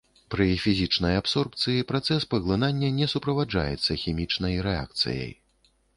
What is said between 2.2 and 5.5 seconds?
паглынання не суправаджаецца хімічнай рэакцыяй.